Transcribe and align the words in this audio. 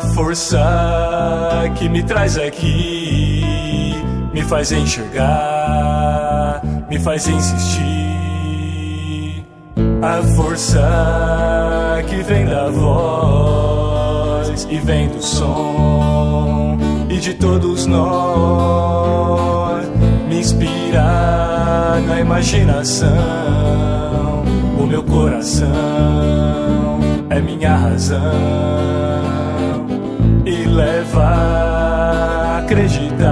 força 0.00 1.64
que 1.76 1.88
me 1.88 2.02
traz 2.02 2.38
aqui 2.38 3.94
me 4.32 4.42
faz 4.42 4.70
enxergar, 4.70 6.62
me 6.88 6.98
faz 6.98 7.26
insistir. 7.26 7.88
A 10.00 10.22
força 10.36 12.00
que 12.08 12.22
vem 12.22 12.46
da 12.46 12.70
voz 12.70 14.68
e 14.70 14.78
vem 14.78 15.08
do 15.08 15.20
som 15.20 16.78
e 17.08 17.18
de 17.18 17.34
todos 17.34 17.86
nós 17.86 19.88
me 20.28 20.38
inspira 20.38 22.00
na 22.06 22.20
imaginação. 22.20 23.08
O 24.78 24.86
meu 24.86 25.02
coração 25.02 25.66
é 27.28 27.40
minha 27.40 27.74
razão 27.74 29.17
leva 30.78 31.24
a 31.24 32.58
acreditar 32.58 33.28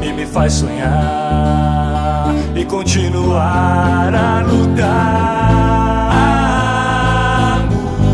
e 0.00 0.12
me 0.12 0.24
faz 0.24 0.52
sonhar 0.52 2.32
e 2.54 2.64
continuar 2.64 4.14
a 4.14 4.42
lutar. 4.42 6.12
A 6.14 7.58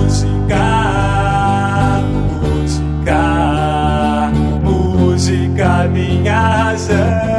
música, 0.00 0.64
música, 2.40 3.20
música, 4.64 5.88
minha 5.88 6.40
razão. 6.40 7.37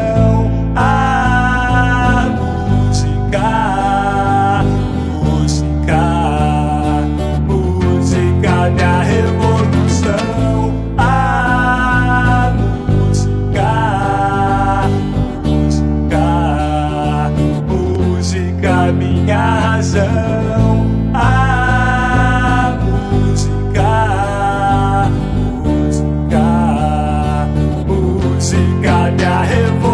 Música, 28.49 29.11
minha 29.11 29.41
revolução. 29.41 29.88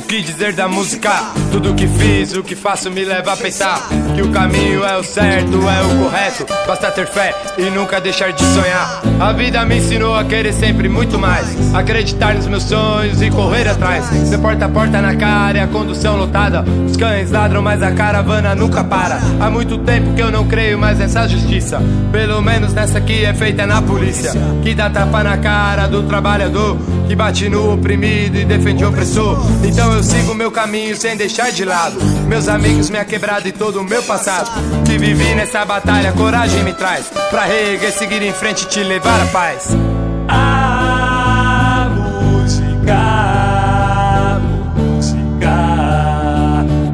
O 0.00 0.02
que 0.02 0.22
dizer 0.22 0.54
da 0.54 0.66
música? 0.66 1.10
Tudo 1.52 1.74
que 1.74 1.86
fiz, 1.86 2.34
o 2.34 2.42
que 2.42 2.56
faço 2.56 2.90
me 2.90 3.04
leva 3.04 3.34
a 3.34 3.36
pensar 3.36 3.86
que 4.14 4.22
o 4.22 4.30
caminho 4.30 4.82
é 4.82 4.96
o 4.96 5.04
certo, 5.04 5.56
é 5.68 5.82
o 5.82 6.04
correto. 6.04 6.46
Basta 6.66 6.90
ter 6.90 7.06
fé 7.06 7.34
e 7.58 7.64
nunca 7.70 8.00
deixar 8.00 8.32
de 8.32 8.42
sonhar. 8.42 9.02
A 9.20 9.32
vida 9.32 9.62
me 9.66 9.76
ensinou 9.76 10.14
a 10.14 10.24
querer 10.24 10.54
sempre 10.54 10.88
muito 10.88 11.18
mais, 11.18 11.74
acreditar 11.74 12.34
nos 12.34 12.46
meus 12.46 12.62
sonhos 12.62 13.20
e 13.20 13.30
correr 13.30 13.68
atrás. 13.68 14.08
De 14.30 14.38
porta 14.38 14.64
a 14.64 14.68
porta 14.70 15.02
na 15.02 15.14
cara 15.14 15.58
e 15.58 15.60
a 15.60 15.66
condução 15.66 16.16
lotada. 16.16 16.64
Os 16.86 16.96
cães 16.96 17.30
ladram, 17.30 17.60
mas 17.60 17.82
a 17.82 17.92
caravana 17.92 18.54
nunca 18.54 18.82
para. 18.82 19.20
Há 19.38 19.50
muito 19.50 19.76
tempo 19.78 20.14
que 20.14 20.22
eu 20.22 20.30
não 20.30 20.46
creio 20.46 20.78
mais 20.78 20.98
nessa 20.98 21.28
justiça. 21.28 21.80
Pelo 22.10 22.40
menos 22.40 22.72
nessa 22.72 23.00
que 23.02 23.24
é 23.24 23.34
feita 23.34 23.66
na 23.66 23.82
polícia, 23.82 24.32
que 24.62 24.74
dá 24.74 24.88
tapa 24.88 25.22
na 25.22 25.36
cara 25.36 25.86
do 25.86 26.02
trabalhador, 26.04 26.78
que 27.06 27.14
bate 27.14 27.50
no 27.50 27.74
oprimido 27.74 28.38
e 28.38 28.44
defende 28.46 28.82
o 28.82 28.88
opressor. 28.88 29.38
Eu 29.92 30.02
sigo 30.02 30.34
meu 30.34 30.50
caminho 30.50 30.96
sem 30.96 31.16
deixar 31.16 31.50
de 31.50 31.64
lado 31.64 32.20
meus 32.30 32.46
amigos, 32.46 32.88
minha 32.88 33.04
quebrada 33.04 33.48
e 33.48 33.52
todo 33.52 33.80
o 33.80 33.84
meu 33.84 34.02
passado. 34.04 34.48
Que 34.86 34.96
vivi 34.96 35.34
nessa 35.34 35.64
batalha, 35.64 36.12
coragem 36.12 36.62
me 36.62 36.72
traz 36.72 37.06
pra 37.28 37.44
reerguer, 37.44 37.92
seguir 37.92 38.22
em 38.22 38.32
frente 38.32 38.62
e 38.62 38.66
te 38.68 38.84
levar 38.84 39.20
à 39.20 39.26
paz. 39.26 39.76
A 40.28 41.90
música, 42.30 43.00
música, 44.76 45.56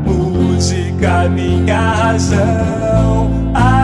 música, 0.06 1.28
minha 1.28 1.78
razão. 1.78 3.52
A 3.54 3.75